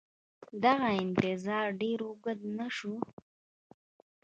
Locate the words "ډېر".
1.81-1.99